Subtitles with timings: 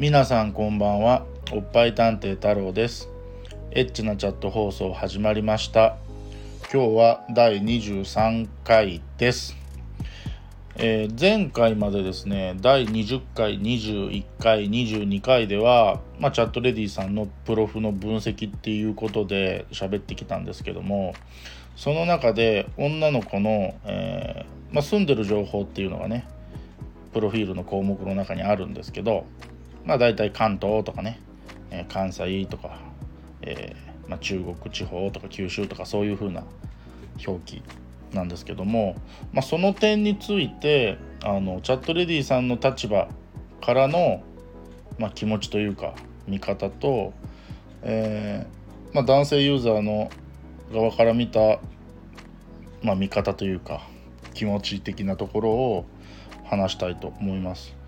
[0.00, 1.26] 皆さんこんばんは。
[1.52, 3.10] おっぱい探偵太郎です。
[3.72, 5.98] エッチなチャット放送始まりました。
[6.72, 9.54] 今日は第23回です、
[10.76, 21.14] えー前回までですね第20回21回22回では、まあ、チャットレディさんのプロフの分析っていうことで喋ってきたんですけども
[21.76, 26.26] その中で女の子の、えーまあ、住んでる情報っていうのがね
[27.12, 29.26] プロフィールの項目の中にあるんですけど
[29.90, 31.18] まあ大体関東とかね、
[31.72, 32.78] え関西とか、
[33.42, 36.44] えーまあ、中国地方とか九州とかそういう風な
[37.26, 37.62] 表記
[38.12, 38.94] なんですけども、
[39.32, 43.08] まあ、その点についてあのチャットレディさんの立場
[43.60, 44.22] からの、
[44.96, 45.96] まあ、気持ちというか
[46.28, 47.12] 見方と、
[47.82, 50.08] えーまあ、男性ユーザーの
[50.72, 51.58] 側から見た、
[52.84, 53.80] ま、見方というか
[54.34, 55.84] 気持ち的なところを
[56.44, 57.79] 話したいと思います。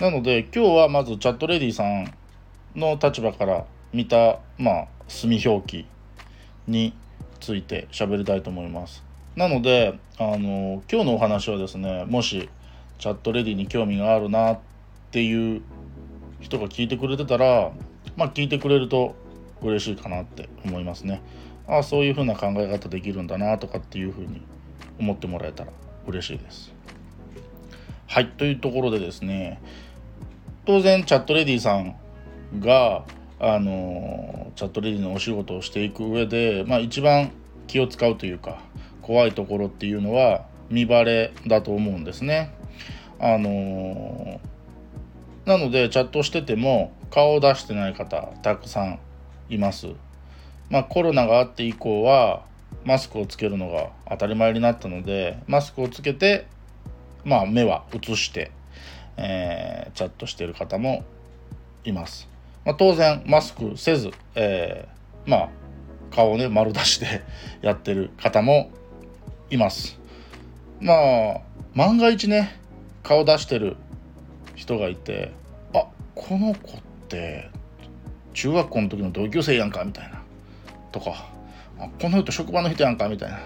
[0.00, 2.10] なので今日はまずチャットレディさん
[2.74, 5.86] の立場から見たまあ墨表記
[6.66, 6.94] に
[7.38, 9.04] ついて喋りたいと思います。
[9.36, 12.48] なのであの今日のお話はですねもし
[12.98, 14.58] チャットレディに興味があるなっ
[15.10, 15.60] ていう
[16.40, 17.70] 人が聞いてくれてたら
[18.16, 19.14] まあ聞いてくれると
[19.60, 21.20] 嬉しいかなって思いますね。
[21.68, 24.40] ああそういう風な考え方できるんだなとかっていう風に
[24.98, 25.72] 思ってもらえたら
[26.06, 26.72] 嬉しいです。
[28.06, 29.60] はいというところでですね
[30.70, 31.96] 当然チャットレディさん
[32.60, 33.04] が
[33.40, 37.32] あのチャットレディのお仕事をしていく上で、まあ、一番
[37.66, 38.60] 気を使うというか
[39.02, 42.54] 怖いところっていうのは見バレだと思うんですね。
[43.18, 44.40] あの
[45.44, 49.00] なのでチャットしてても顔を出してない方たくさん
[49.48, 49.88] います。
[50.68, 52.44] まあ、コロナがあって以降は
[52.84, 56.46] マスクをつけるのが当たり前になったのでマスクをつけて、
[57.24, 58.52] まあ、目は映して、
[59.20, 61.04] えーチャットしてる方も
[61.84, 62.28] います。
[62.64, 65.48] まあ、当然マスクせず、えーまあ
[66.10, 67.22] 顔をね丸出しで
[67.62, 68.70] やってる方も
[69.50, 69.98] います。
[70.80, 71.40] まあ
[71.74, 72.56] 万が一ね
[73.02, 73.76] 顔出してる
[74.56, 75.32] 人がいて
[75.74, 77.48] あこの子って
[78.32, 80.22] 中学校の時の同級生やんかみたいな
[80.92, 81.28] とか
[82.00, 83.40] この人職場の人やんかみたいなっ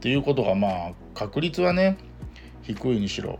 [0.00, 1.96] ていうことがまあ確率はね
[2.62, 3.38] 低いにしろ、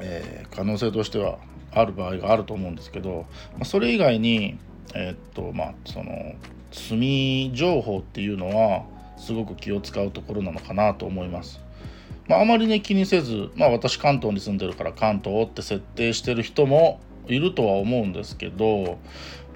[0.00, 1.38] えー可能性としては
[1.70, 4.58] ある場合があると思うんですけど、まあ、それ以外に
[4.94, 6.34] えーっとまあその
[6.70, 8.84] 罪情報っていうのは
[9.16, 11.60] すごく気を使うところなのかなと思います。
[12.28, 18.98] まあ、あまりね気にせず、まあ、私関東に住んでるから関東って設定してる人もいるとは思うんですけど、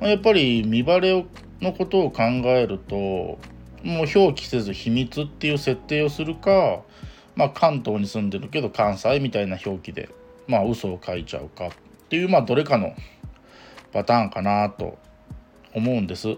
[0.00, 1.24] まあ、やっぱり見バレ
[1.60, 3.38] のことを考えるとも
[3.84, 6.80] う表記せず秘密っていう設定をするか、
[7.36, 10.08] まあ、関東に住んでるけど関西みたいな表記で、
[10.52, 11.70] まあ、嘘を書いちゃうかっ
[12.10, 12.94] ていう、まあ、どれかの
[13.90, 14.98] パターンかなと
[15.74, 16.28] 思うんです。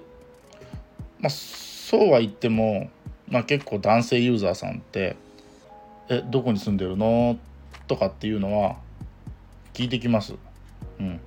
[1.19, 2.91] まあ、そうは言っても、
[3.29, 5.17] まあ、結構男性ユーザーさんって
[6.09, 7.37] 「えどこに住んでるの?」
[7.89, 8.77] とかっていうのは
[9.73, 10.35] 聞いてきます。
[11.01, 11.21] うん、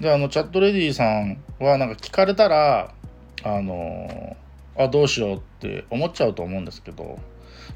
[0.00, 2.94] であのチャットレディさんはなんか聞かれたら
[3.42, 4.36] あの
[4.78, 7.16] あどうしようって思っちゃうと思うんですけど、ま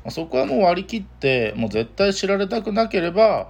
[0.04, 3.48] あそこはもう割り切ってもう絶対知られたくなければ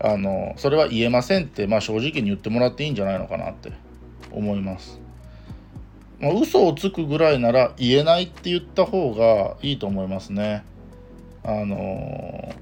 [0.00, 3.72] あのそれは言えませんって、まあ、正直に言ってもらっていいんじゃないのかなって
[4.30, 5.00] 思います。
[6.20, 10.64] まあ、嘘をつくぐらいなら言えないって言った方がいいと思いますね。
[11.44, 12.54] あの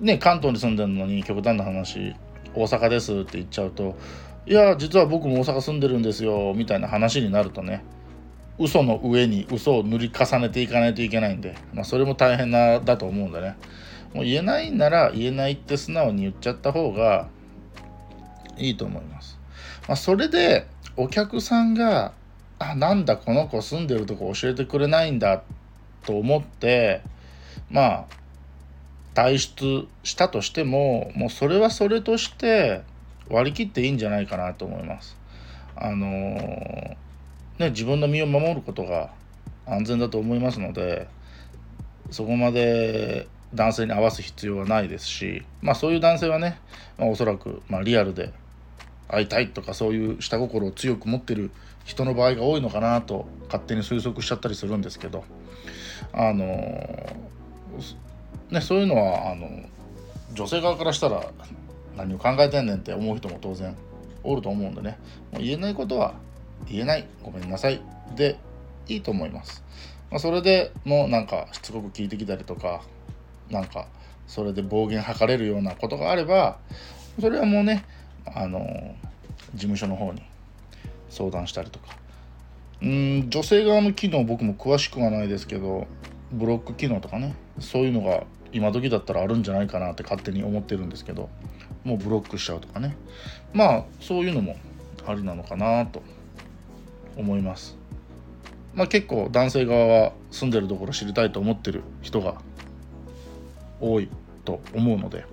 [0.00, 2.14] ね関東に住んでるのに極端な話
[2.54, 3.96] 大阪ですって言っちゃうと
[4.46, 7.84] いや実は僕も大阪住んでるんですよみたいな話になるとね
[8.58, 13.56] 嘘の上に嘘を塗り重ねていかないといけないんで、まあ、それも大変なだと思うんでね
[14.18, 17.28] もう言えないなら言えないって素直に言っちゃった方が
[18.56, 19.38] いいと思います。
[19.86, 22.12] まあ、それでお客さんが
[22.58, 25.44] あなんだこの子住んでるとこ教えてくれないんだ
[26.04, 27.02] と思って
[27.70, 28.06] まあ
[29.14, 32.82] 退出したとしてももうそれはそれとして
[33.30, 35.16] 割り切っていいんじゃないかなと思います。
[35.76, 36.96] あのー
[37.60, 39.10] ね自分の身を守ることが
[39.64, 41.06] 安全だと思いますので
[42.10, 46.60] そこまで男性に合わす必要はないですしまあそういう男性はね、
[46.98, 48.32] まあ、おそらく、まあ、リアルで
[49.08, 51.50] 会いたいとかそういう下心を強く持ってる
[51.84, 55.24] 人の場合が多いのかなと勝手に推測しちゃったりするんですけど。
[56.12, 56.46] あの
[58.50, 59.48] ねそういうのはあの
[60.32, 61.30] 女性側からしたら
[61.96, 63.76] 何を考えてんねんって思う人も当然
[64.22, 64.98] おると思うんでね。
[65.32, 66.14] もう言えないことは
[66.66, 67.80] 言えないごめんなさい
[68.16, 68.38] で
[68.88, 69.62] いいと思います、
[70.10, 72.82] まあ、それでもうなんかしつこく聞いてきたりとか
[73.50, 73.86] なんか
[74.26, 76.58] それで暴言吐かれるようなことがあれば
[77.20, 77.84] それはもうね
[78.26, 78.94] あの
[79.54, 80.22] 事務所の方に
[81.10, 81.96] 相談したりとか。
[82.80, 85.88] うん女性側の機能僕も詳しくはないですけど
[86.30, 88.22] ブロック機能とかねそういうのが
[88.52, 91.28] 今時だったらあるんじゃないかなって勝手に思ってるんですけど
[91.84, 92.96] もうブロックしちゃうとかね。
[93.52, 94.56] まあそういうのも
[95.06, 96.02] ありなのかなと
[97.16, 97.76] 思います。
[98.74, 102.40] まあ結構男性側は住んでるところ知りたいと思ってる人が
[103.80, 104.08] 多い
[104.44, 105.24] と思うので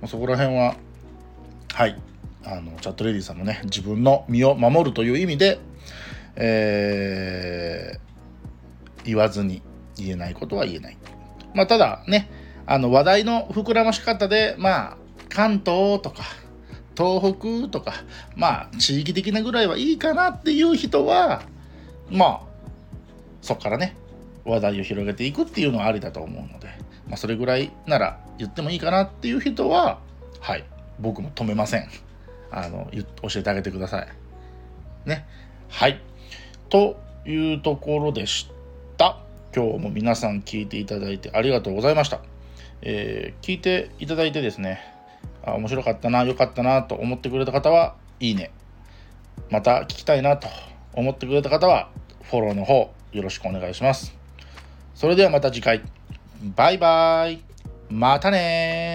[0.00, 0.76] まそこら辺は
[1.72, 2.00] はい
[2.44, 5.58] あのチャットレディさんもね自分の身を守るという意味で、
[6.36, 9.62] えー、言わずに
[9.96, 10.96] 言えないことは言えない。
[11.54, 12.30] まあ、ただね
[12.66, 14.96] あの話題の膨らまし方でまあ
[15.28, 16.22] 関東とか
[16.96, 17.94] 東北とか
[18.36, 21.42] まあ地域的なぐらいはいいかなっていう人は
[22.10, 22.40] まあ
[23.42, 23.96] そこからね
[24.44, 26.68] 話題を広げていくっていうのはありだと思うので、
[27.06, 29.98] まあ、それぐらいなら言ってもいいかなっていう人は
[30.40, 30.64] はい
[30.98, 31.88] 僕も止めません。
[32.50, 32.88] あの
[33.22, 34.08] 教えてあげてください。
[35.08, 35.26] ね。
[35.68, 36.00] はい。
[36.68, 38.48] というところでし
[38.96, 39.18] た。
[39.54, 42.20] 今日も皆さん聞いていただいてありがとうございました。
[42.82, 44.80] えー、聞いていただいてですね、
[45.44, 48.50] あ面白かったな、良かったなと思ってくれた方は、いいね。
[49.50, 50.48] また聞きたいなと
[50.92, 51.90] 思ってくれた方は、
[52.22, 54.14] フォローの方よろしくお願いします。
[54.94, 55.82] それではまた次回。
[56.42, 57.40] バイバイ。
[57.88, 58.85] またね